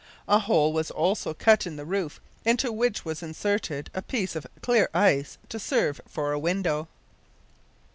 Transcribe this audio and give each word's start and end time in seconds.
A 0.27 0.39
hole 0.39 0.73
was 0.73 0.89
also 0.89 1.35
cut 1.35 1.67
in 1.67 1.75
the 1.75 1.85
roof, 1.85 2.19
into 2.43 2.71
which 2.71 3.05
was 3.05 3.21
inserted 3.21 3.91
a 3.93 4.01
piece 4.01 4.35
of 4.35 4.47
clear 4.63 4.89
ice, 4.95 5.37
to 5.49 5.59
serve 5.59 6.01
for 6.07 6.31
a 6.31 6.39
window. 6.39 6.87